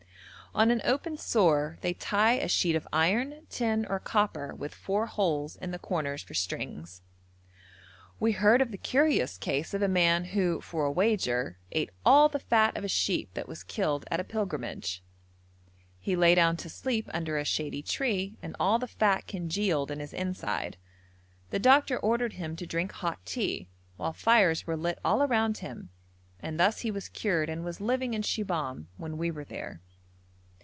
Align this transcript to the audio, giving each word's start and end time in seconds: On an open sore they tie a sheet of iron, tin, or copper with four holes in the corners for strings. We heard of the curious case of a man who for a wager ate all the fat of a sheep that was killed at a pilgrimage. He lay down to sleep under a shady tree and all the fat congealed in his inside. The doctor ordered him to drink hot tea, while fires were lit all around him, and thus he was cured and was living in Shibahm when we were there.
On 0.53 0.69
an 0.69 0.81
open 0.83 1.15
sore 1.15 1.77
they 1.79 1.93
tie 1.93 2.33
a 2.33 2.49
sheet 2.49 2.75
of 2.75 2.85
iron, 2.91 3.45
tin, 3.49 3.85
or 3.85 3.99
copper 4.01 4.53
with 4.53 4.75
four 4.75 5.05
holes 5.05 5.55
in 5.55 5.71
the 5.71 5.79
corners 5.79 6.23
for 6.23 6.33
strings. 6.33 7.03
We 8.19 8.33
heard 8.33 8.61
of 8.61 8.71
the 8.71 8.77
curious 8.77 9.37
case 9.37 9.73
of 9.73 9.81
a 9.81 9.87
man 9.87 10.25
who 10.25 10.59
for 10.59 10.83
a 10.83 10.91
wager 10.91 11.57
ate 11.71 11.89
all 12.05 12.27
the 12.27 12.37
fat 12.37 12.75
of 12.75 12.83
a 12.83 12.89
sheep 12.89 13.33
that 13.33 13.47
was 13.47 13.63
killed 13.63 14.03
at 14.11 14.19
a 14.19 14.25
pilgrimage. 14.25 15.01
He 16.01 16.17
lay 16.17 16.35
down 16.35 16.57
to 16.57 16.69
sleep 16.69 17.09
under 17.13 17.37
a 17.37 17.45
shady 17.45 17.81
tree 17.81 18.35
and 18.43 18.53
all 18.59 18.77
the 18.77 18.87
fat 18.87 19.27
congealed 19.27 19.89
in 19.89 20.01
his 20.01 20.11
inside. 20.11 20.75
The 21.51 21.59
doctor 21.59 21.97
ordered 21.97 22.33
him 22.33 22.57
to 22.57 22.67
drink 22.67 22.91
hot 22.91 23.25
tea, 23.25 23.69
while 23.95 24.11
fires 24.11 24.67
were 24.67 24.75
lit 24.75 24.99
all 25.05 25.23
around 25.23 25.59
him, 25.59 25.91
and 26.41 26.59
thus 26.59 26.79
he 26.81 26.91
was 26.91 27.07
cured 27.07 27.47
and 27.47 27.63
was 27.63 27.79
living 27.79 28.13
in 28.13 28.21
Shibahm 28.23 28.87
when 28.97 29.17
we 29.17 29.31
were 29.31 29.45
there. 29.45 29.79